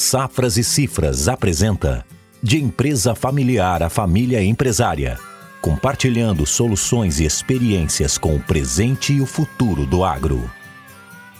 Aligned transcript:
Safras 0.00 0.56
e 0.56 0.64
Cifras 0.64 1.28
apresenta 1.28 2.06
De 2.42 2.58
Empresa 2.58 3.14
Familiar 3.14 3.82
à 3.82 3.90
Família 3.90 4.42
Empresária, 4.42 5.18
compartilhando 5.60 6.46
soluções 6.46 7.20
e 7.20 7.26
experiências 7.26 8.16
com 8.16 8.34
o 8.34 8.40
presente 8.40 9.12
e 9.12 9.20
o 9.20 9.26
futuro 9.26 9.84
do 9.84 10.02
agro. 10.02 10.50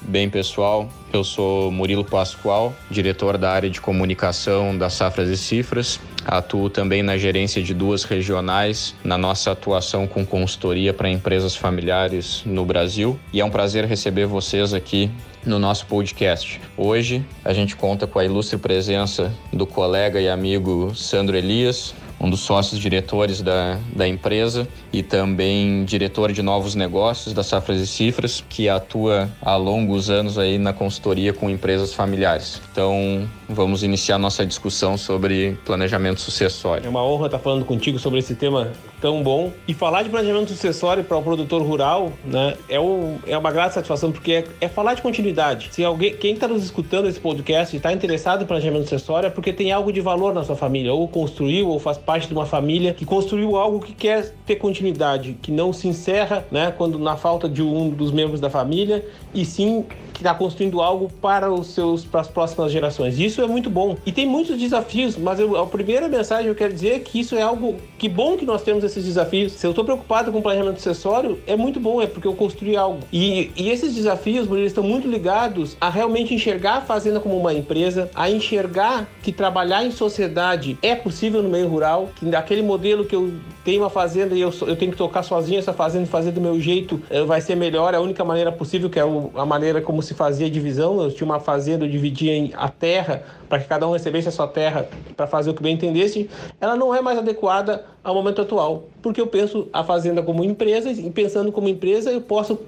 Bem, 0.03 0.31
pessoal, 0.31 0.89
eu 1.13 1.23
sou 1.23 1.71
Murilo 1.71 2.05
Pascoal, 2.05 2.73
diretor 2.91 3.37
da 3.37 3.51
área 3.51 3.69
de 3.69 3.83
comunicação 3.83 4.77
da 4.77 4.89
Safras 4.89 5.29
e 5.29 5.37
Cifras. 5.37 6.01
Atuo 6.25 6.71
também 6.71 7.03
na 7.03 7.19
gerência 7.19 7.63
de 7.63 7.75
duas 7.75 8.05
regionais, 8.05 8.95
na 9.05 9.19
nossa 9.19 9.53
atuação 9.53 10.07
com 10.07 10.25
consultoria 10.25 10.95
para 10.95 11.09
empresas 11.09 11.55
familiares 11.55 12.43
no 12.47 12.65
Brasil. 12.65 13.21
E 13.31 13.41
é 13.41 13.45
um 13.45 13.51
prazer 13.51 13.85
receber 13.85 14.25
vocês 14.25 14.73
aqui 14.73 15.11
no 15.45 15.59
nosso 15.59 15.87
podcast. 15.87 16.61
Hoje 16.77 17.25
a 17.45 17.53
gente 17.53 17.77
conta 17.77 18.07
com 18.07 18.19
a 18.19 18.25
ilustre 18.25 18.59
presença 18.59 19.33
do 19.53 19.67
colega 19.67 20.21
e 20.21 20.29
amigo 20.29 20.95
Sandro 20.95 21.37
Elias, 21.37 21.95
um 22.21 22.29
dos 22.29 22.41
sócios 22.41 22.79
diretores 22.79 23.41
da, 23.41 23.79
da 23.95 24.07
empresa 24.07 24.69
e 24.93 25.03
também 25.03 25.85
diretor 25.85 26.33
de 26.33 26.43
novos 26.43 26.75
negócios 26.75 27.33
da 27.33 27.43
Safras 27.43 27.81
e 27.81 27.87
Cifras, 27.87 28.45
que 28.49 28.69
atua 28.69 29.29
há 29.41 29.57
longos 29.57 30.11
anos 30.11 30.39
aí 30.39 30.59
na 30.59 30.73
consultoria 30.73 31.33
com 31.33 31.49
empresas 31.49 31.95
familiares. 31.95 32.61
Então, 32.71 33.29
vamos 33.49 33.83
iniciar 33.83 34.19
nossa 34.19 34.45
discussão 34.45 34.99
sobre 34.99 35.59
planejamento 35.65 36.21
sucessório. 36.21 36.85
É 36.87 36.89
uma 36.89 37.03
honra 37.03 37.27
estar 37.27 37.39
falando 37.39 37.65
contigo 37.65 37.99
sobre 37.99 38.19
esse 38.19 38.35
tema 38.35 38.73
tão 39.01 39.23
bom. 39.23 39.53
E 39.67 39.75
falar 39.75 40.03
de 40.03 40.11
planejamento 40.11 40.51
sucessório 40.51 41.03
para 41.03 41.17
o 41.17 41.23
produtor 41.23 41.63
rural, 41.63 42.13
né, 42.25 42.55
é, 42.69 42.79
um, 42.79 43.19
é 43.27 43.37
uma 43.37 43.51
grande 43.51 43.75
satisfação, 43.75 44.13
porque 44.13 44.33
é, 44.33 44.45
é 44.61 44.69
falar 44.69 44.95
de 44.95 45.03
continuidade. 45.03 45.69
Se 45.73 45.85
alguém, 45.85 46.15
quem 46.15 46.35
está 46.35 46.47
nos 46.47 46.65
escutando 46.65 47.09
esse 47.09 47.19
podcast 47.19 47.77
está 47.77 47.93
interessado 47.93 48.43
em 48.43 48.47
planejamento 48.47 48.85
sucessório, 48.85 49.27
é 49.27 49.31
porque 49.31 49.53
tem 49.53 49.73
algo 49.73 49.93
de 49.93 50.01
valor 50.01 50.35
na 50.35 50.45
sua 50.45 50.57
família, 50.57 50.93
ou 50.93 51.09
construiu, 51.09 51.69
ou 51.69 51.79
faz 51.79 51.99
parte 51.99 52.29
de 52.29 52.35
uma 52.35 52.47
família 52.47 52.93
que 52.95 53.05
construiu 53.05 53.57
algo 53.57 53.81
que 53.81 53.93
quer 53.93 54.33
ter 54.47 54.57
continuidade, 54.57 55.37
que 55.41 55.51
não 55.51 55.73
se 55.73 55.89
encerra, 55.89 56.45
né, 56.51 56.73
quando 56.77 56.99
na 56.99 57.17
falta 57.17 57.49
de 57.49 57.63
um 57.63 57.91
dos 57.91 58.13
membros 58.13 58.41
da 58.41 58.51
família, 58.51 59.05
e 59.35 59.45
sim 59.45 59.85
que 60.21 60.27
está 60.27 60.35
construindo 60.35 60.83
algo 60.83 61.11
para 61.21 61.51
os 61.51 61.69
seus 61.69 62.05
para 62.05 62.21
as 62.21 62.29
próximas 62.29 62.71
gerações. 62.71 63.19
Isso 63.19 63.41
é 63.41 63.47
muito 63.47 63.71
bom. 63.71 63.97
E 64.05 64.13
tem 64.13 64.27
muitos 64.27 64.59
desafios, 64.59 65.17
mas 65.17 65.41
eu, 65.41 65.57
a 65.57 65.67
primeira 65.67 66.09
mensagem 66.09 66.47
eu 66.49 66.55
quero 66.55 66.75
dizer 66.75 66.91
é 66.91 66.99
que 66.99 67.21
isso 67.21 67.35
é 67.35 67.41
algo 67.41 67.77
que 67.99 68.07
bom 68.07 68.37
que 68.37 68.45
nós 68.45 68.63
temos 68.63 68.85
esses 68.85 69.03
desafios. 69.03 69.53
Se 69.53 69.67
eu 69.67 69.71
estou 69.71 69.83
preocupado 69.83 70.31
com 70.31 70.43
planejamento 70.43 70.77
acessório, 70.77 71.41
é 71.47 71.57
muito 71.57 71.81
bom, 71.81 72.03
é 72.03 72.07
porque 72.07 72.29
eu 72.29 72.35
construí 72.35 72.77
algo. 72.77 73.01
E, 73.11 73.51
e 73.57 73.71
esses 73.71 73.95
desafios, 73.95 74.47
eles 74.51 74.67
estão 74.67 74.85
muito 74.85 75.09
ligados 75.09 75.75
a 75.81 75.89
realmente 75.89 76.35
enxergar 76.35 76.79
a 76.79 76.81
fazenda 76.83 77.19
como 77.19 77.39
uma 77.39 77.55
empresa, 77.55 78.11
a 78.15 78.31
enxergar 78.31 79.09
que 79.23 79.33
trabalhar 79.33 79.85
em 79.85 79.91
sociedade 79.91 80.79
é 80.83 80.95
possível 80.95 81.43
no 81.43 81.49
meio 81.49 81.69
rural, 81.69 82.11
que 82.17 82.27
daquele 82.27 82.63
modelo 82.63 83.07
que 83.07 83.17
eu 83.17 83.33
tenho 83.71 83.83
uma 83.83 83.91
fazenda 83.91 84.35
e 84.35 84.41
eu, 84.41 84.53
eu 84.63 84.75
tenho 84.75 84.91
que 84.91 84.99
tocar 84.99 85.23
sozinho 85.23 85.61
essa 85.61 85.73
fazenda 85.73 86.03
e 86.03 86.09
fazer 86.09 86.33
do 86.33 86.41
meu 86.41 86.59
jeito 86.61 87.01
eh, 87.09 87.23
vai 87.23 87.41
ser 87.41 87.55
melhor, 87.55 87.95
é 87.95 87.99
a 87.99 88.01
única 88.01 88.25
maneira 88.25 88.51
possível, 88.51 88.91
que 88.91 88.99
é 88.99 89.03
a 89.03 89.47
maneira 89.47 89.81
como 89.81 90.03
se 90.03 90.13
fazia 90.13 90.51
divisão, 90.51 91.01
eu 91.01 91.13
tinha 91.13 91.25
uma 91.25 91.39
fazenda, 91.39 91.85
eu 91.85 91.89
dividia 91.89 92.51
a 92.57 92.69
terra 92.69 93.23
para 93.49 93.61
que 93.61 93.69
cada 93.69 93.87
um 93.87 93.93
recebesse 93.93 94.29
a 94.29 94.33
sua 94.33 94.49
terra 94.49 94.89
para 95.17 95.29
fazer 95.29 95.51
o 95.51 95.55
que 95.55 95.63
bem 95.63 95.75
entendesse, 95.75 96.29
ela 96.61 96.75
não 96.75 96.93
é 96.93 97.01
mais 97.01 97.17
adequada 97.17 97.85
ao 98.03 98.13
momento 98.13 98.43
atual, 98.43 98.89
porque 99.01 99.21
eu 99.21 99.29
penso 99.29 99.69
a 99.73 99.85
fazenda 99.85 100.21
como 100.21 100.43
empresa 100.43 100.91
e 100.91 101.09
pensando 101.11 101.53
como 101.53 101.69
empresa 101.69 102.11
eu 102.11 102.21
posso 102.21 102.59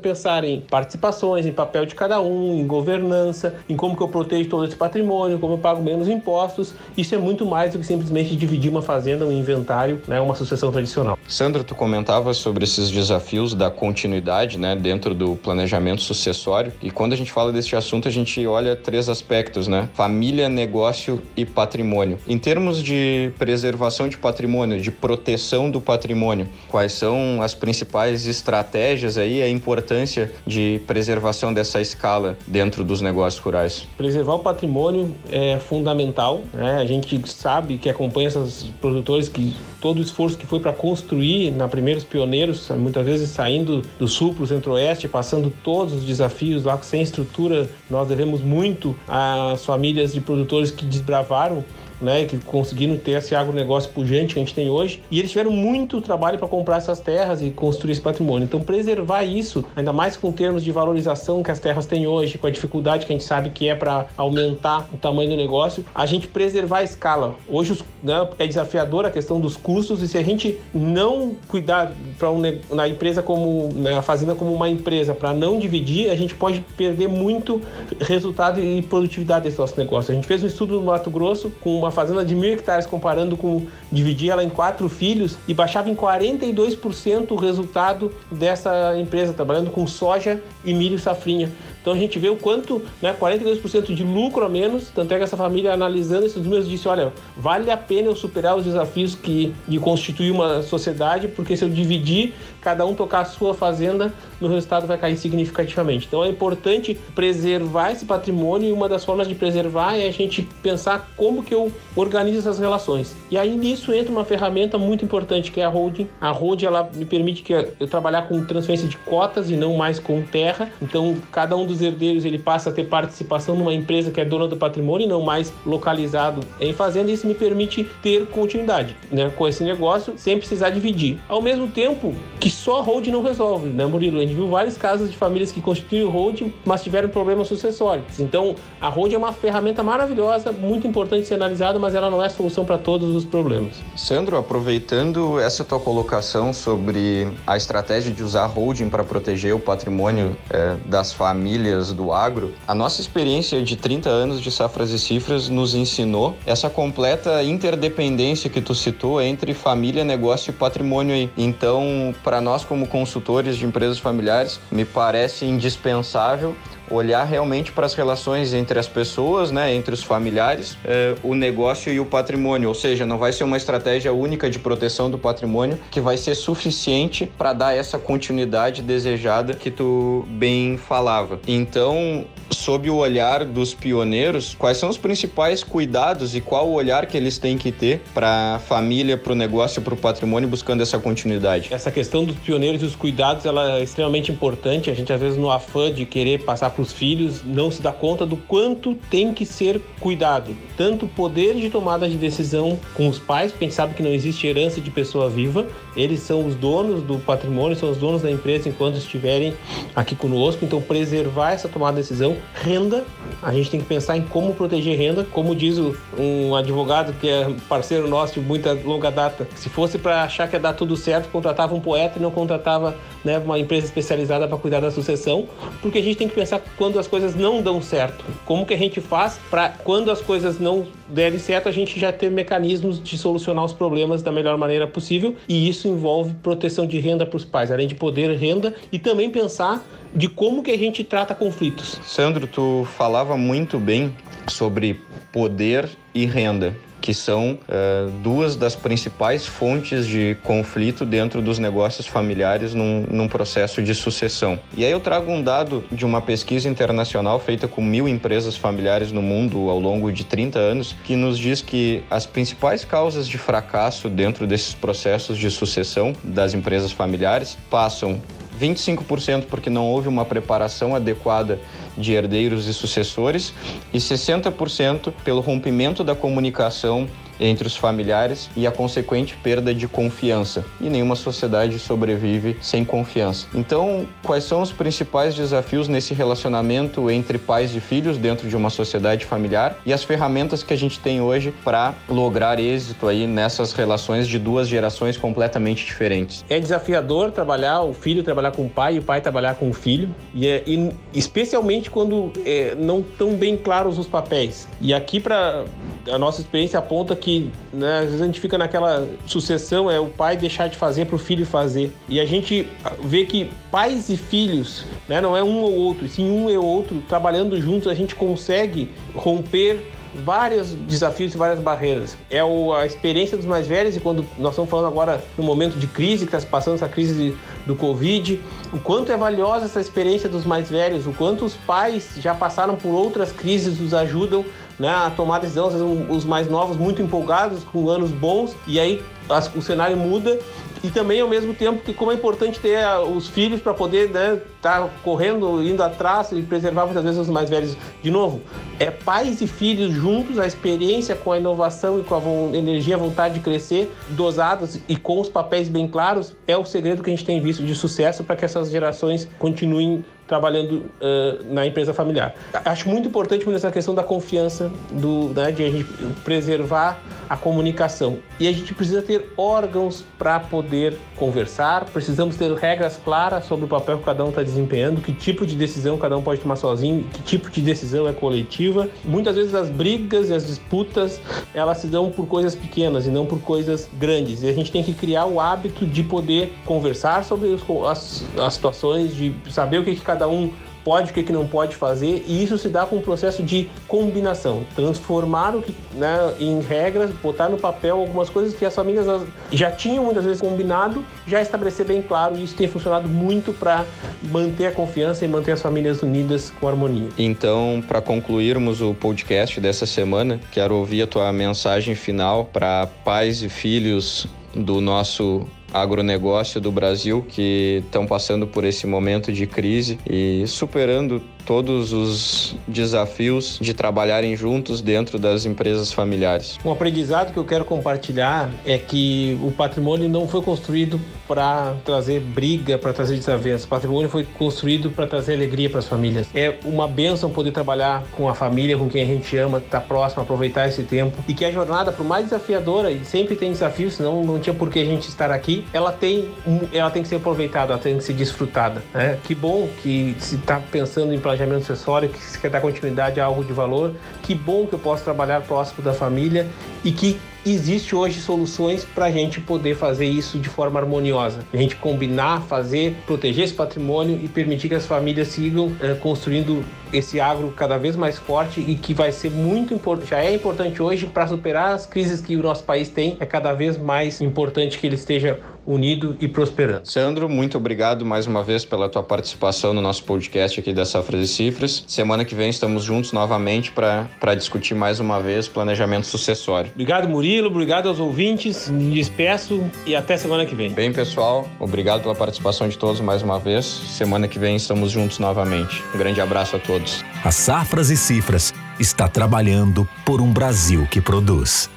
pensar 0.00 0.44
em 0.44 0.60
participações, 0.60 1.46
em 1.46 1.52
papel 1.52 1.86
de 1.86 1.94
cada 1.94 2.20
um, 2.20 2.58
em 2.58 2.66
governança, 2.66 3.54
em 3.68 3.76
como 3.76 3.96
que 3.96 4.02
eu 4.02 4.08
protejo 4.08 4.48
todo 4.48 4.64
esse 4.64 4.76
patrimônio, 4.76 5.38
como 5.38 5.54
eu 5.54 5.58
pago 5.58 5.82
menos 5.82 6.08
impostos. 6.08 6.74
Isso 6.96 7.14
é 7.14 7.18
muito 7.18 7.46
mais 7.46 7.72
do 7.72 7.78
que 7.78 7.86
simplesmente 7.86 8.36
dividir 8.36 8.70
uma 8.70 8.82
fazenda, 8.82 9.24
um 9.24 9.32
inventário, 9.32 10.00
né, 10.06 10.20
uma 10.20 10.34
sucessão 10.34 10.70
tradicional. 10.70 11.18
Sandra, 11.26 11.62
tu 11.64 11.74
comentava 11.74 12.34
sobre 12.34 12.64
esses 12.64 12.90
desafios 12.90 13.54
da 13.54 13.70
continuidade, 13.70 14.58
né, 14.58 14.74
dentro 14.74 15.14
do 15.14 15.36
planejamento 15.36 16.02
sucessório. 16.02 16.72
E 16.82 16.90
quando 16.90 17.12
a 17.12 17.16
gente 17.16 17.32
fala 17.32 17.52
deste 17.52 17.76
assunto, 17.76 18.08
a 18.08 18.10
gente 18.10 18.46
olha 18.46 18.74
três 18.74 19.08
aspectos, 19.08 19.68
né? 19.68 19.88
Família 19.94 20.48
negócio 20.48 21.22
e 21.36 21.44
patrimônio. 21.44 22.18
Em 22.26 22.38
termos 22.38 22.82
de 22.82 23.30
preservação 23.38 24.08
de 24.08 24.16
patrimônio, 24.16 24.80
de 24.80 24.90
proteção 24.90 25.70
do 25.70 25.80
patrimônio, 25.80 26.48
quais 26.68 26.92
são 26.92 27.42
as 27.42 27.54
principais 27.54 28.26
estratégias 28.26 29.18
aí, 29.18 29.42
a 29.42 29.48
importância 29.68 30.32
de 30.46 30.80
preservação 30.86 31.52
dessa 31.52 31.78
escala 31.80 32.38
dentro 32.46 32.82
dos 32.82 33.02
negócios 33.02 33.42
rurais? 33.42 33.86
Preservar 33.98 34.36
o 34.36 34.38
patrimônio 34.38 35.14
é 35.30 35.58
fundamental. 35.58 36.40
Né? 36.54 36.76
A 36.76 36.86
gente 36.86 37.20
sabe 37.30 37.76
que 37.76 37.90
acompanha 37.90 38.28
esses 38.28 38.70
produtores 38.80 39.28
que 39.28 39.54
todo 39.78 39.98
o 39.98 40.02
esforço 40.02 40.38
que 40.38 40.46
foi 40.46 40.58
para 40.58 40.72
construir 40.72 41.50
na 41.50 41.68
primeiros 41.68 42.02
pioneiros, 42.02 42.70
muitas 42.70 43.04
vezes 43.04 43.28
saindo 43.28 43.82
do 43.98 44.08
sul 44.08 44.34
para 44.34 44.44
o 44.44 44.46
centro-oeste, 44.46 45.06
passando 45.06 45.52
todos 45.62 45.92
os 45.92 46.04
desafios 46.04 46.64
lá 46.64 46.78
sem 46.80 47.02
estrutura, 47.02 47.68
nós 47.90 48.08
devemos 48.08 48.40
muito 48.40 48.96
às 49.06 49.64
famílias 49.64 50.14
de 50.14 50.20
produtores 50.20 50.70
que 50.70 50.86
desbravaram 50.86 51.62
né, 52.00 52.24
que 52.24 52.38
conseguiram 52.38 52.96
ter 52.96 53.12
esse 53.12 53.34
agronegócio 53.34 53.90
pujante 53.90 54.34
que 54.34 54.40
a 54.40 54.42
gente 54.42 54.54
tem 54.54 54.70
hoje, 54.70 55.02
e 55.10 55.18
eles 55.18 55.30
tiveram 55.30 55.50
muito 55.50 56.00
trabalho 56.00 56.38
para 56.38 56.48
comprar 56.48 56.76
essas 56.76 57.00
terras 57.00 57.42
e 57.42 57.50
construir 57.50 57.92
esse 57.92 58.00
patrimônio. 58.00 58.44
Então, 58.44 58.60
preservar 58.60 59.24
isso, 59.24 59.64
ainda 59.74 59.92
mais 59.92 60.16
com 60.16 60.32
termos 60.32 60.62
de 60.62 60.72
valorização 60.72 61.42
que 61.42 61.50
as 61.50 61.58
terras 61.58 61.86
têm 61.86 62.06
hoje, 62.06 62.38
com 62.38 62.46
a 62.46 62.50
dificuldade 62.50 63.06
que 63.06 63.12
a 63.12 63.16
gente 63.16 63.24
sabe 63.24 63.50
que 63.50 63.68
é 63.68 63.74
para 63.74 64.06
aumentar 64.16 64.88
o 64.92 64.96
tamanho 64.96 65.30
do 65.30 65.36
negócio, 65.36 65.84
a 65.94 66.06
gente 66.06 66.28
preservar 66.28 66.78
a 66.78 66.82
escala. 66.82 67.34
Hoje 67.48 67.78
né, 68.02 68.28
é 68.38 68.46
desafiador 68.46 69.06
a 69.06 69.10
questão 69.10 69.40
dos 69.40 69.56
custos, 69.56 70.02
e 70.02 70.08
se 70.08 70.18
a 70.18 70.22
gente 70.22 70.58
não 70.72 71.36
cuidar 71.48 71.92
para 72.18 72.30
um, 72.30 72.40
na 72.70 72.88
empresa 72.88 73.22
como, 73.22 73.70
né, 73.74 73.96
a 73.96 74.02
fazenda 74.02 74.34
como 74.34 74.52
uma 74.52 74.68
empresa, 74.68 75.14
para 75.14 75.32
não 75.32 75.58
dividir, 75.58 76.10
a 76.10 76.16
gente 76.16 76.34
pode 76.34 76.60
perder 76.76 77.08
muito 77.08 77.60
resultado 78.00 78.60
e 78.60 78.82
produtividade 78.82 79.44
desse 79.44 79.58
nosso 79.58 79.78
negócio. 79.78 80.12
A 80.12 80.14
gente 80.14 80.26
fez 80.26 80.42
um 80.42 80.46
estudo 80.46 80.74
no 80.74 80.82
Mato 80.82 81.10
Grosso 81.10 81.50
com 81.60 81.78
uma 81.78 81.87
uma 81.88 81.92
fazenda 81.92 82.24
de 82.24 82.34
mil 82.34 82.52
hectares 82.52 82.86
comparando 82.86 83.36
com 83.36 83.66
dividir 83.90 84.30
ela 84.30 84.44
em 84.44 84.50
quatro 84.50 84.88
filhos 84.88 85.36
e 85.48 85.54
baixava 85.54 85.88
em 85.88 85.94
42% 85.94 87.30
o 87.30 87.36
resultado 87.36 88.12
dessa 88.30 88.96
empresa, 88.98 89.32
trabalhando 89.32 89.70
com 89.70 89.86
soja 89.86 90.42
e 90.64 90.74
milho 90.74 90.98
safrinha. 90.98 91.50
Então 91.80 91.92
a 91.92 91.96
gente 91.96 92.18
vê 92.18 92.28
o 92.28 92.36
quanto, 92.36 92.82
né, 93.00 93.14
42% 93.18 93.94
de 93.94 94.04
lucro 94.04 94.44
a 94.44 94.48
menos, 94.48 94.90
tanto 94.90 95.12
é 95.14 95.18
que 95.18 95.24
essa 95.24 95.36
família 95.36 95.72
analisando 95.72 96.26
esses 96.26 96.42
números 96.42 96.68
disse, 96.68 96.88
olha, 96.88 97.12
vale 97.36 97.70
a 97.70 97.76
pena 97.76 98.08
eu 98.08 98.16
superar 98.16 98.56
os 98.56 98.64
desafios 98.64 99.14
que 99.14 99.54
de 99.66 99.78
constituir 99.78 100.30
uma 100.30 100.62
sociedade, 100.62 101.28
porque 101.28 101.56
se 101.56 101.64
eu 101.64 101.68
dividir, 101.68 102.34
cada 102.60 102.84
um 102.84 102.94
tocar 102.94 103.20
a 103.20 103.24
sua 103.24 103.54
fazenda, 103.54 104.12
no 104.40 104.48
resultado 104.48 104.86
vai 104.86 104.98
cair 104.98 105.16
significativamente. 105.16 106.06
Então 106.06 106.24
é 106.24 106.28
importante 106.28 106.98
preservar 107.14 107.92
esse 107.92 108.04
patrimônio 108.04 108.68
e 108.68 108.72
uma 108.72 108.88
das 108.88 109.04
formas 109.04 109.28
de 109.28 109.34
preservar 109.34 109.96
é 109.96 110.06
a 110.06 110.12
gente 110.12 110.42
pensar 110.62 111.10
como 111.16 111.42
que 111.42 111.54
eu 111.54 111.72
organizo 111.96 112.38
essas 112.38 112.58
relações. 112.58 113.16
E 113.30 113.38
aí 113.38 113.56
nisso 113.56 113.92
entra 113.92 114.12
uma 114.12 114.24
ferramenta 114.24 114.78
muito 114.78 115.04
importante 115.04 115.50
que 115.50 115.60
é 115.60 115.64
a 115.64 115.68
holding. 115.68 116.08
A 116.20 116.30
holding 116.30 116.66
ela 116.66 116.90
me 116.94 117.04
permite 117.04 117.42
que 117.42 117.52
eu 117.52 117.86
trabalhar 117.88 118.22
com 118.22 118.44
transferência 118.44 118.88
de 118.88 118.96
cotas 118.98 119.50
e 119.50 119.56
não 119.56 119.76
mais 119.76 119.98
com 119.98 120.22
terra. 120.22 120.70
Então 120.80 121.16
cada 121.32 121.56
um 121.56 121.66
dos 121.66 121.77
herdeiros 121.80 122.24
ele 122.24 122.38
passa 122.38 122.70
a 122.70 122.72
ter 122.72 122.84
participação 122.84 123.54
numa 123.54 123.74
empresa 123.74 124.10
que 124.10 124.20
é 124.20 124.24
dona 124.24 124.46
do 124.46 124.56
patrimônio 124.56 125.06
e 125.06 125.08
não 125.08 125.22
mais 125.22 125.52
localizado 125.64 126.40
em 126.60 126.72
fazenda. 126.72 127.10
Isso 127.10 127.26
me 127.26 127.34
permite 127.34 127.84
ter 128.02 128.26
continuidade 128.26 128.96
né, 129.10 129.30
com 129.36 129.46
esse 129.46 129.62
negócio 129.62 130.14
sem 130.16 130.38
precisar 130.38 130.70
dividir. 130.70 131.18
Ao 131.28 131.42
mesmo 131.42 131.68
tempo 131.68 132.14
que 132.40 132.50
só 132.50 132.78
a 132.78 132.82
holding 132.82 133.10
não 133.10 133.22
resolve, 133.22 133.68
né, 133.68 133.84
Murilo? 133.86 134.18
A 134.18 134.20
gente 134.22 134.34
viu 134.34 134.48
vários 134.48 134.76
casos 134.76 135.10
de 135.10 135.16
famílias 135.16 135.52
que 135.52 135.60
constituem 135.60 136.04
o 136.04 136.10
holding, 136.10 136.52
mas 136.64 136.82
tiveram 136.82 137.08
problemas 137.08 137.48
sucessórios. 137.48 138.18
Então 138.18 138.54
a 138.80 138.88
holding 138.88 139.14
é 139.16 139.18
uma 139.18 139.32
ferramenta 139.32 139.82
maravilhosa, 139.82 140.52
muito 140.52 140.86
importante 140.86 141.26
ser 141.26 141.34
analisada, 141.34 141.78
mas 141.78 141.94
ela 141.94 142.10
não 142.10 142.22
é 142.22 142.28
solução 142.28 142.64
para 142.64 142.78
todos 142.78 143.14
os 143.14 143.24
problemas. 143.24 143.74
Sandro, 143.96 144.36
aproveitando 144.36 145.38
essa 145.40 145.64
tua 145.64 145.80
colocação 145.80 146.52
sobre 146.52 147.28
a 147.46 147.56
estratégia 147.56 148.12
de 148.12 148.22
usar 148.22 148.46
holding 148.46 148.88
para 148.88 149.04
proteger 149.04 149.54
o 149.54 149.58
patrimônio 149.58 150.36
é, 150.50 150.76
das 150.86 151.12
famílias 151.12 151.57
famílias 151.58 151.92
do 151.92 152.12
agro, 152.12 152.54
a 152.68 152.74
nossa 152.74 153.00
experiência 153.00 153.60
de 153.60 153.74
30 153.74 154.08
anos 154.08 154.40
de 154.40 154.48
safras 154.48 154.90
e 154.90 154.98
cifras 154.98 155.48
nos 155.48 155.74
ensinou 155.74 156.36
essa 156.46 156.70
completa 156.70 157.42
interdependência 157.42 158.48
que 158.48 158.60
tu 158.60 158.76
citou 158.76 159.20
entre 159.20 159.52
família, 159.54 160.04
negócio 160.04 160.50
e 160.50 160.54
patrimônio. 160.54 161.28
Então, 161.36 162.14
para 162.22 162.40
nós 162.40 162.64
como 162.64 162.86
consultores 162.86 163.56
de 163.56 163.66
empresas 163.66 163.98
familiares, 163.98 164.60
me 164.70 164.84
parece 164.84 165.46
indispensável 165.46 166.54
olhar 166.90 167.24
realmente 167.24 167.72
para 167.72 167.86
as 167.86 167.94
relações 167.94 168.54
entre 168.54 168.78
as 168.78 168.88
pessoas, 168.88 169.50
né, 169.50 169.74
entre 169.74 169.94
os 169.94 170.02
familiares, 170.02 170.76
é, 170.84 171.14
o 171.22 171.34
negócio 171.34 171.92
e 171.92 172.00
o 172.00 172.04
patrimônio. 172.04 172.68
Ou 172.68 172.74
seja, 172.74 173.06
não 173.06 173.18
vai 173.18 173.32
ser 173.32 173.44
uma 173.44 173.56
estratégia 173.56 174.12
única 174.12 174.48
de 174.50 174.58
proteção 174.58 175.10
do 175.10 175.18
patrimônio 175.18 175.78
que 175.90 176.00
vai 176.00 176.16
ser 176.16 176.34
suficiente 176.34 177.30
para 177.38 177.52
dar 177.52 177.74
essa 177.74 177.98
continuidade 177.98 178.82
desejada 178.82 179.54
que 179.54 179.70
tu 179.70 180.26
bem 180.28 180.76
falava. 180.76 181.40
Então, 181.46 182.24
sob 182.50 182.88
o 182.90 182.96
olhar 182.96 183.44
dos 183.44 183.74
pioneiros, 183.74 184.54
quais 184.58 184.76
são 184.76 184.88
os 184.88 184.96
principais 184.96 185.62
cuidados 185.62 186.34
e 186.34 186.40
qual 186.40 186.68
o 186.68 186.72
olhar 186.72 187.06
que 187.06 187.16
eles 187.16 187.38
têm 187.38 187.58
que 187.58 187.70
ter 187.70 188.02
para 188.14 188.56
a 188.56 188.58
família, 188.58 189.16
para 189.16 189.32
o 189.32 189.36
negócio, 189.36 189.82
para 189.82 189.94
o 189.94 189.96
patrimônio, 189.96 190.48
buscando 190.48 190.82
essa 190.82 190.98
continuidade? 190.98 191.72
Essa 191.72 191.90
questão 191.90 192.24
dos 192.24 192.36
pioneiros 192.36 192.82
e 192.82 192.86
os 192.86 192.96
cuidados 192.96 193.44
ela 193.44 193.78
é 193.78 193.82
extremamente 193.82 194.32
importante. 194.32 194.90
A 194.90 194.94
gente, 194.94 195.12
às 195.12 195.20
vezes, 195.20 195.38
no 195.38 195.50
afã 195.50 195.92
de 195.92 196.04
querer 196.04 196.44
passar 196.44 196.70
para 196.78 196.82
os 196.82 196.92
filhos, 196.92 197.42
não 197.44 197.72
se 197.72 197.82
dá 197.82 197.90
conta 197.90 198.24
do 198.24 198.36
quanto 198.36 198.94
tem 199.10 199.34
que 199.34 199.44
ser 199.44 199.80
cuidado. 199.98 200.56
Tanto 200.76 201.08
poder 201.08 201.56
de 201.56 201.68
tomada 201.68 202.08
de 202.08 202.16
decisão 202.16 202.78
com 202.94 203.08
os 203.08 203.18
pais, 203.18 203.52
sabe 203.70 203.94
que 203.94 204.02
não 204.02 204.12
existe 204.12 204.46
herança 204.46 204.80
de 204.80 204.88
pessoa 204.88 205.28
viva, 205.28 205.66
eles 205.96 206.20
são 206.20 206.46
os 206.46 206.54
donos 206.54 207.02
do 207.02 207.18
patrimônio, 207.18 207.76
são 207.76 207.90
os 207.90 207.96
donos 207.96 208.22
da 208.22 208.30
empresa 208.30 208.68
enquanto 208.68 208.96
estiverem 208.96 209.54
aqui 209.96 210.14
conosco. 210.14 210.64
Então, 210.64 210.80
preservar 210.80 211.52
essa 211.52 211.68
tomada 211.68 211.96
de 211.96 212.02
decisão. 212.02 212.36
Renda, 212.54 213.04
a 213.42 213.52
gente 213.52 213.70
tem 213.70 213.80
que 213.80 213.86
pensar 213.86 214.16
em 214.16 214.22
como 214.22 214.54
proteger 214.54 214.96
renda. 214.96 215.24
Como 215.24 215.56
diz 215.56 215.76
um 216.16 216.54
advogado 216.54 217.12
que 217.20 217.28
é 217.28 217.52
parceiro 217.68 218.06
nosso 218.06 218.34
de 218.34 218.40
muita 218.40 218.72
longa 218.72 219.10
data, 219.10 219.48
se 219.56 219.68
fosse 219.68 219.98
para 219.98 220.22
achar 220.22 220.46
que 220.46 220.54
ia 220.54 220.60
dar 220.60 220.74
tudo 220.74 220.96
certo, 220.96 221.28
contratava 221.30 221.74
um 221.74 221.80
poeta 221.80 222.18
e 222.18 222.22
não 222.22 222.30
contratava 222.30 222.94
né, 223.24 223.38
uma 223.38 223.58
empresa 223.58 223.86
especializada 223.86 224.46
para 224.46 224.56
cuidar 224.56 224.80
da 224.80 224.92
sucessão, 224.92 225.48
porque 225.82 225.98
a 225.98 226.02
gente 226.02 226.16
tem 226.16 226.28
que 226.28 226.34
pensar 226.34 226.62
quando 226.76 226.98
as 226.98 227.06
coisas 227.06 227.34
não 227.34 227.62
dão 227.62 227.80
certo. 227.80 228.24
Como 228.44 228.66
que 228.66 228.74
a 228.74 228.76
gente 228.76 229.00
faz 229.00 229.38
para 229.50 229.70
quando 229.70 230.10
as 230.10 230.20
coisas 230.20 230.58
não 230.58 230.86
derem 231.08 231.38
certo, 231.38 231.68
a 231.68 231.72
gente 231.72 231.98
já 231.98 232.12
ter 232.12 232.30
mecanismos 232.30 233.02
de 233.02 233.16
solucionar 233.16 233.64
os 233.64 233.72
problemas 233.72 234.22
da 234.22 234.30
melhor 234.30 234.56
maneira 234.58 234.86
possível 234.86 235.34
e 235.48 235.68
isso 235.68 235.88
envolve 235.88 236.34
proteção 236.42 236.86
de 236.86 236.98
renda 236.98 237.24
para 237.24 237.36
os 237.36 237.44
pais, 237.44 237.70
além 237.70 237.86
de 237.86 237.94
poder 237.94 238.36
renda 238.36 238.74
e 238.92 238.98
também 238.98 239.30
pensar 239.30 239.84
de 240.14 240.28
como 240.28 240.62
que 240.62 240.70
a 240.70 240.78
gente 240.78 241.04
trata 241.04 241.34
conflitos. 241.34 242.00
Sandro, 242.04 242.46
tu 242.46 242.86
falava 242.96 243.36
muito 243.36 243.78
bem 243.78 244.14
sobre 244.48 245.00
poder 245.32 245.88
e 246.14 246.24
renda 246.24 246.74
que 247.00 247.14
são 247.14 247.52
uh, 247.52 248.10
duas 248.22 248.56
das 248.56 248.74
principais 248.74 249.46
fontes 249.46 250.06
de 250.06 250.36
conflito 250.42 251.04
dentro 251.04 251.40
dos 251.40 251.58
negócios 251.58 252.06
familiares 252.06 252.74
num, 252.74 253.06
num, 253.10 253.28
processo 253.28 253.82
de 253.82 253.94
sucessão. 253.94 254.58
E 254.76 254.84
aí 254.84 254.90
eu 254.90 255.00
trago 255.00 255.30
um 255.30 255.42
dado 255.42 255.84
de 255.90 256.04
uma 256.04 256.20
pesquisa 256.20 256.68
internacional 256.68 257.38
feita 257.38 257.68
com 257.68 257.82
mil 257.82 258.08
empresas 258.08 258.56
familiares 258.56 259.12
no 259.12 259.22
mundo 259.22 259.70
ao 259.70 259.78
longo 259.78 260.10
de 260.12 260.24
30 260.24 260.58
anos, 260.58 260.96
que 261.04 261.14
nos 261.14 261.38
diz 261.38 261.62
que 261.62 262.02
as 262.10 262.26
principais 262.26 262.84
causas 262.84 263.28
de 263.28 263.38
fracasso 263.38 264.08
dentro 264.08 264.46
desses 264.46 264.74
processos 264.74 265.38
de 265.38 265.50
sucessão 265.50 266.14
das 266.22 266.54
empresas 266.54 266.92
familiares 266.92 267.56
passam 267.70 268.20
25% 268.58 269.44
porque 269.48 269.70
não 269.70 269.86
houve 269.86 270.08
uma 270.08 270.24
preparação 270.24 270.94
adequada 270.94 271.58
de 271.98 272.12
herdeiros 272.12 272.66
e 272.66 272.74
sucessores 272.74 273.52
e 273.92 273.98
60% 273.98 275.12
pelo 275.24 275.40
rompimento 275.40 276.02
da 276.04 276.14
comunicação 276.14 277.08
entre 277.40 277.66
os 277.66 277.76
familiares 277.76 278.50
e 278.56 278.66
a 278.66 278.70
consequente 278.70 279.36
perda 279.36 279.74
de 279.74 279.86
confiança. 279.86 280.64
E 280.80 280.88
nenhuma 280.88 281.16
sociedade 281.16 281.78
sobrevive 281.78 282.56
sem 282.60 282.84
confiança. 282.84 283.46
Então, 283.54 284.06
quais 284.22 284.44
são 284.44 284.62
os 284.62 284.72
principais 284.72 285.34
desafios 285.34 285.88
nesse 285.88 286.14
relacionamento 286.14 287.10
entre 287.10 287.38
pais 287.38 287.74
e 287.74 287.80
filhos 287.80 288.18
dentro 288.18 288.48
de 288.48 288.56
uma 288.56 288.70
sociedade 288.70 289.24
familiar 289.24 289.78
e 289.84 289.92
as 289.92 290.04
ferramentas 290.04 290.62
que 290.62 290.72
a 290.72 290.76
gente 290.76 290.98
tem 291.00 291.20
hoje 291.20 291.52
para 291.64 291.94
lograr 292.08 292.58
êxito 292.58 293.06
aí 293.06 293.26
nessas 293.26 293.72
relações 293.72 294.26
de 294.26 294.38
duas 294.38 294.68
gerações 294.68 295.16
completamente 295.16 295.84
diferentes? 295.84 296.44
É 296.48 296.58
desafiador 296.58 297.30
trabalhar 297.30 297.82
o 297.82 297.94
filho 297.94 298.22
trabalhar 298.22 298.52
com 298.52 298.66
o 298.66 298.68
pai 298.68 298.96
e 298.96 298.98
o 298.98 299.02
pai 299.02 299.20
trabalhar 299.20 299.54
com 299.54 299.70
o 299.70 299.72
filho 299.72 300.14
e, 300.34 300.46
é, 300.46 300.62
e 300.66 300.90
especialmente 301.14 301.87
quando 301.88 302.32
é, 302.44 302.74
não 302.74 303.00
estão 303.00 303.34
bem 303.34 303.56
claros 303.56 303.98
os 303.98 304.06
papéis. 304.06 304.66
E 304.80 304.92
aqui 304.92 305.20
para 305.20 305.64
a 306.10 306.18
nossa 306.18 306.40
experiência 306.40 306.78
aponta 306.78 307.14
que 307.14 307.28
que 307.28 307.50
né, 307.74 307.98
às 307.98 308.04
vezes 308.06 308.22
a 308.22 308.24
gente 308.24 308.40
fica 308.40 308.56
naquela 308.56 309.06
sucessão, 309.26 309.90
é 309.90 310.00
o 310.00 310.06
pai 310.06 310.34
deixar 310.34 310.66
de 310.68 310.78
fazer 310.78 311.04
para 311.04 311.16
o 311.16 311.18
filho 311.18 311.44
fazer. 311.44 311.92
E 312.08 312.18
a 312.18 312.24
gente 312.24 312.66
vê 313.04 313.26
que 313.26 313.50
pais 313.70 314.08
e 314.08 314.16
filhos, 314.16 314.86
né, 315.06 315.20
não 315.20 315.36
é 315.36 315.44
um 315.44 315.60
ou 315.60 315.74
outro, 315.74 316.08
sim 316.08 316.30
um 316.30 316.48
e 316.48 316.56
outro, 316.56 317.02
trabalhando 317.06 317.60
juntos, 317.60 317.86
a 317.86 317.94
gente 317.94 318.14
consegue 318.14 318.90
romper 319.14 319.84
vários 320.14 320.72
desafios 320.72 321.34
e 321.34 321.38
várias 321.38 321.60
barreiras. 321.60 322.16
É 322.30 322.42
o, 322.42 322.72
a 322.72 322.86
experiência 322.86 323.36
dos 323.36 323.46
mais 323.46 323.66
velhos 323.66 323.96
e 323.96 324.00
quando 324.00 324.24
nós 324.38 324.52
estamos 324.52 324.70
falando 324.70 324.86
agora 324.86 325.22
no 325.36 325.44
momento 325.44 325.78
de 325.78 325.86
crise, 325.86 326.26
que 326.26 326.34
está 326.34 326.48
passando 326.48 326.74
essa 326.74 326.88
crise 326.88 327.36
do 327.66 327.74
Covid, 327.76 328.40
o 328.72 328.78
quanto 328.78 329.12
é 329.12 329.16
valiosa 329.16 329.66
essa 329.66 329.80
experiência 329.80 330.28
dos 330.28 330.44
mais 330.44 330.70
velhos, 330.70 331.06
o 331.06 331.12
quanto 331.12 331.44
os 331.44 331.54
pais 331.54 332.10
já 332.18 332.34
passaram 332.34 332.76
por 332.76 332.90
outras 332.90 333.32
crises, 333.32 333.78
nos 333.78 333.94
ajudam 333.94 334.44
né, 334.78 334.88
a 334.88 335.10
tomar 335.10 335.40
decisão, 335.40 335.68
os 336.08 336.24
mais 336.24 336.48
novos 336.48 336.76
muito 336.76 337.02
empolgados, 337.02 337.64
com 337.64 337.88
anos 337.88 338.10
bons, 338.10 338.54
e 338.66 338.78
aí 338.78 339.02
as, 339.28 339.52
o 339.54 339.60
cenário 339.60 339.96
muda 339.96 340.38
e 340.82 340.90
também 340.90 341.20
ao 341.20 341.28
mesmo 341.28 341.54
tempo 341.54 341.82
que 341.82 341.92
como 341.92 342.12
é 342.12 342.14
importante 342.14 342.60
ter 342.60 342.76
a, 342.82 343.02
os 343.02 343.28
filhos 343.28 343.60
para 343.60 343.74
poder 343.74 344.06
estar 344.06 344.34
né, 344.34 344.40
tá 344.60 344.88
correndo, 345.02 345.62
indo 345.62 345.82
atrás 345.82 346.30
e 346.32 346.42
preservar 346.42 346.84
muitas 346.84 347.02
vezes 347.02 347.18
os 347.18 347.28
mais 347.28 347.50
velhos. 347.50 347.76
De 348.02 348.10
novo, 348.10 348.40
é 348.78 348.90
pais 348.90 349.40
e 349.40 349.46
filhos 349.46 349.92
juntos, 349.92 350.38
a 350.38 350.46
experiência 350.46 351.14
com 351.14 351.32
a 351.32 351.38
inovação 351.38 351.98
e 351.98 352.04
com 352.04 352.14
a 352.14 352.56
energia, 352.56 352.94
a 352.94 352.98
vontade 352.98 353.34
de 353.34 353.40
crescer, 353.40 353.92
dosados 354.10 354.78
e 354.88 354.96
com 354.96 355.20
os 355.20 355.28
papéis 355.28 355.68
bem 355.68 355.88
claros, 355.88 356.34
é 356.46 356.56
o 356.56 356.64
segredo 356.64 357.02
que 357.02 357.10
a 357.10 357.12
gente 357.14 357.24
tem 357.24 357.40
visto 357.40 357.64
de 357.64 357.74
sucesso 357.74 358.22
para 358.24 358.36
que 358.36 358.44
essas 358.44 358.70
gerações 358.70 359.28
continuem 359.38 360.04
trabalhando 360.28 360.84
uh, 361.00 361.52
na 361.52 361.66
empresa 361.66 361.92
familiar. 361.92 362.34
Acho 362.64 362.88
muito 362.88 363.08
importante 363.08 363.48
essa 363.48 363.72
questão 363.72 363.94
da 363.94 364.02
confiança, 364.02 364.70
do, 364.92 365.30
né, 365.34 365.50
de 365.50 365.64
a 365.64 365.70
gente 365.70 365.84
preservar 366.22 367.00
a 367.28 367.36
comunicação. 367.36 368.18
E 368.38 368.46
a 368.46 368.52
gente 368.52 368.74
precisa 368.74 369.02
ter 369.02 369.32
órgãos 369.36 370.04
para 370.18 370.38
poder 370.38 370.96
conversar, 371.16 371.86
precisamos 371.86 372.36
ter 372.36 372.52
regras 372.54 373.00
claras 373.02 373.44
sobre 373.46 373.64
o 373.64 373.68
papel 373.68 373.98
que 373.98 374.04
cada 374.04 374.24
um 374.24 374.28
está 374.28 374.42
desempenhando, 374.42 375.00
que 375.00 375.12
tipo 375.12 375.46
de 375.46 375.56
decisão 375.56 375.98
cada 375.98 376.16
um 376.16 376.22
pode 376.22 376.40
tomar 376.40 376.56
sozinho, 376.56 377.04
que 377.12 377.22
tipo 377.22 377.50
de 377.50 377.60
decisão 377.60 378.06
é 378.08 378.12
coletiva. 378.12 378.88
Muitas 379.04 379.34
vezes 379.34 379.54
as 379.54 379.68
brigas 379.68 380.28
e 380.30 380.34
as 380.34 380.46
disputas 380.46 381.20
elas 381.54 381.78
se 381.78 381.86
dão 381.86 382.10
por 382.10 382.26
coisas 382.26 382.54
pequenas 382.54 383.06
e 383.06 383.10
não 383.10 383.26
por 383.26 383.40
coisas 383.40 383.88
grandes. 383.94 384.42
E 384.42 384.48
a 384.48 384.52
gente 384.52 384.70
tem 384.70 384.82
que 384.82 384.92
criar 384.92 385.26
o 385.26 385.40
hábito 385.40 385.86
de 385.86 386.02
poder 386.02 386.52
conversar 386.64 387.24
sobre 387.24 387.56
as, 387.88 388.24
as 388.38 388.54
situações, 388.54 389.14
de 389.14 389.34
saber 389.50 389.78
o 389.78 389.84
que, 389.84 389.94
que 389.94 390.00
cada 390.00 390.17
cada 390.18 390.28
um 390.28 390.50
pode, 390.84 391.10
o 391.10 391.14
que, 391.14 391.22
que 391.22 391.32
não 391.32 391.46
pode 391.46 391.76
fazer, 391.76 392.24
e 392.26 392.42
isso 392.42 392.56
se 392.56 392.68
dá 392.68 392.86
com 392.86 392.96
um 392.96 393.00
processo 393.00 393.42
de 393.42 393.68
combinação, 393.86 394.64
transformar 394.74 395.54
o 395.54 395.60
que 395.60 395.74
né, 395.94 396.34
em 396.40 396.60
regras, 396.60 397.10
botar 397.22 397.48
no 397.48 397.58
papel 397.58 397.96
algumas 398.00 398.30
coisas 398.30 398.54
que 398.54 398.64
as 398.64 398.74
famílias 398.74 399.06
já 399.52 399.70
tinham 399.70 400.04
muitas 400.04 400.24
vezes 400.24 400.40
combinado, 400.40 401.04
já 401.26 401.42
estabelecer 401.42 401.84
bem 401.84 402.00
claro, 402.00 402.36
e 402.36 402.44
isso 402.44 402.56
tem 402.56 402.66
funcionado 402.66 403.06
muito 403.06 403.52
para 403.52 403.84
manter 404.22 404.66
a 404.66 404.72
confiança 404.72 405.24
e 405.24 405.28
manter 405.28 405.52
as 405.52 405.60
famílias 405.60 406.02
unidas 406.02 406.50
com 406.58 406.66
harmonia. 406.66 407.10
Então, 407.18 407.84
para 407.86 408.00
concluirmos 408.00 408.80
o 408.80 408.94
podcast 408.94 409.60
dessa 409.60 409.84
semana, 409.84 410.40
quero 410.50 410.74
ouvir 410.74 411.02
a 411.02 411.06
tua 411.06 411.30
mensagem 411.32 411.94
final 411.94 412.46
para 412.46 412.88
pais 413.04 413.42
e 413.42 413.50
filhos 413.50 414.26
do 414.54 414.80
nosso 414.80 415.46
agronegócio 415.72 416.60
do 416.60 416.72
Brasil 416.72 417.24
que 417.28 417.82
estão 417.84 418.06
passando 418.06 418.46
por 418.46 418.64
esse 418.64 418.86
momento 418.86 419.32
de 419.32 419.46
crise 419.46 419.98
e 420.08 420.44
superando 420.46 421.22
todos 421.44 421.92
os 421.92 422.56
desafios 422.66 423.58
de 423.60 423.72
trabalharem 423.74 424.36
juntos 424.36 424.80
dentro 424.80 425.18
das 425.18 425.44
empresas 425.44 425.92
familiares. 425.92 426.58
Um 426.64 426.70
aprendizado 426.70 427.32
que 427.32 427.38
eu 427.38 427.44
quero 427.44 427.64
compartilhar 427.64 428.50
é 428.64 428.78
que 428.78 429.38
o 429.42 429.50
patrimônio 429.50 430.08
não 430.08 430.28
foi 430.28 430.42
construído 430.42 431.00
para 431.26 431.74
trazer 431.84 432.20
briga, 432.20 432.78
para 432.78 432.92
trazer 432.92 433.16
desavença. 433.16 433.66
O 433.66 433.68
patrimônio 433.68 434.08
foi 434.08 434.24
construído 434.24 434.90
para 434.90 435.06
trazer 435.06 435.34
alegria 435.34 435.68
para 435.68 435.80
as 435.80 435.86
famílias. 435.86 436.26
É 436.34 436.56
uma 436.64 436.88
benção 436.88 437.30
poder 437.30 437.52
trabalhar 437.52 438.02
com 438.12 438.28
a 438.28 438.34
família, 438.34 438.76
com 438.78 438.88
quem 438.88 439.02
a 439.02 439.06
gente 439.06 439.36
ama, 439.36 439.58
estar 439.58 439.80
tá 439.80 439.86
próximo, 439.86 440.22
aproveitar 440.22 440.68
esse 440.68 440.82
tempo 440.82 441.22
e 441.28 441.34
que 441.34 441.44
a 441.44 441.52
jornada, 441.52 441.92
por 441.92 442.04
mais 442.04 442.24
desafiadora, 442.24 442.90
e 442.90 443.04
sempre 443.04 443.36
tem 443.36 443.52
desafios, 443.52 443.94
senão 443.94 444.24
não 444.24 444.38
tinha 444.38 444.54
por 444.54 444.70
que 444.70 444.78
a 444.78 444.84
gente 444.84 445.08
estar 445.08 445.30
aqui, 445.30 445.64
ela 445.72 445.92
tem, 445.92 446.30
ela 446.72 446.90
tem 446.90 447.02
que 447.02 447.08
ser 447.08 447.16
aproveitada, 447.16 447.72
ela 447.72 447.82
tem 447.82 447.96
que 447.98 448.04
ser 448.04 448.14
desfrutada. 448.14 448.82
Né? 448.94 449.18
Que 449.24 449.34
bom 449.34 449.68
que 449.82 450.16
se 450.18 450.36
está 450.36 450.60
pensando 450.72 451.12
em 451.12 451.18
sucessório, 451.60 452.08
que 452.08 452.18
se 452.18 452.38
quer 452.38 452.50
dar 452.50 452.60
continuidade 452.60 453.20
a 453.20 453.24
algo 453.24 453.44
de 453.44 453.52
valor. 453.52 453.94
Que 454.22 454.34
bom 454.34 454.66
que 454.66 454.74
eu 454.74 454.78
posso 454.78 455.04
trabalhar 455.04 455.42
próximo 455.42 455.82
da 455.82 455.92
família 455.92 456.46
e 456.84 456.92
que 456.92 457.18
existe 457.46 457.94
hoje 457.94 458.20
soluções 458.20 458.84
para 458.84 459.06
a 459.06 459.10
gente 459.10 459.40
poder 459.40 459.76
fazer 459.76 460.06
isso 460.06 460.38
de 460.38 460.48
forma 460.48 460.78
harmoniosa. 460.80 461.40
A 461.52 461.56
gente 461.56 461.76
combinar, 461.76 462.42
fazer, 462.42 462.96
proteger 463.06 463.44
esse 463.44 463.54
patrimônio 463.54 464.18
e 464.22 464.28
permitir 464.28 464.68
que 464.68 464.74
as 464.74 464.86
famílias 464.86 465.28
sigam 465.28 465.72
é, 465.80 465.94
construindo 465.94 466.64
esse 466.92 467.20
agro 467.20 467.52
cada 467.56 467.76
vez 467.76 467.96
mais 467.96 468.18
forte 468.18 468.60
e 468.60 468.74
que 468.74 468.94
vai 468.94 469.12
ser 469.12 469.30
muito 469.30 469.74
importante, 469.74 470.10
já 470.10 470.22
é 470.22 470.34
importante 470.34 470.82
hoje 470.82 471.06
para 471.06 471.26
superar 471.26 471.72
as 471.72 471.86
crises 471.86 472.20
que 472.20 472.36
o 472.36 472.42
nosso 472.42 472.64
país 472.64 472.88
tem, 472.88 473.16
é 473.20 473.26
cada 473.26 473.52
vez 473.52 473.76
mais 473.78 474.20
importante 474.20 474.78
que 474.78 474.86
ele 474.86 474.96
esteja 474.96 475.40
unido 475.68 476.16
e 476.18 476.26
prosperando. 476.26 476.86
Sandro, 476.86 477.28
muito 477.28 477.58
obrigado 477.58 478.04
mais 478.06 478.26
uma 478.26 478.42
vez 478.42 478.64
pela 478.64 478.88
tua 478.88 479.02
participação 479.02 479.74
no 479.74 479.82
nosso 479.82 480.02
podcast 480.04 480.58
aqui 480.58 480.72
da 480.72 480.86
Safras 480.86 481.22
e 481.22 481.28
Cifras. 481.28 481.84
Semana 481.86 482.24
que 482.24 482.34
vem 482.34 482.48
estamos 482.48 482.84
juntos 482.84 483.12
novamente 483.12 483.70
para 483.70 484.34
discutir 484.34 484.74
mais 484.74 484.98
uma 484.98 485.20
vez 485.20 485.46
planejamento 485.46 486.06
sucessório. 486.06 486.70
Obrigado, 486.72 487.06
Murilo, 487.06 487.48
obrigado 487.48 487.86
aos 487.86 488.00
ouvintes, 488.00 488.70
me 488.70 488.94
despeço 488.94 489.62
e 489.84 489.94
até 489.94 490.16
semana 490.16 490.46
que 490.46 490.54
vem. 490.54 490.70
Bem, 490.70 490.90
pessoal, 490.90 491.46
obrigado 491.60 492.00
pela 492.00 492.14
participação 492.14 492.66
de 492.66 492.78
todos 492.78 493.00
mais 493.02 493.22
uma 493.22 493.38
vez. 493.38 493.66
Semana 493.66 494.26
que 494.26 494.38
vem 494.38 494.56
estamos 494.56 494.90
juntos 494.90 495.18
novamente. 495.18 495.84
Um 495.94 495.98
grande 495.98 496.20
abraço 496.20 496.56
a 496.56 496.58
todos. 496.78 497.04
Safras 497.30 497.90
e 497.90 497.96
Cifras 497.96 498.54
está 498.78 499.08
trabalhando 499.08 499.88
por 500.04 500.20
um 500.20 500.32
Brasil 500.32 500.86
que 500.90 501.00
produz. 501.00 501.70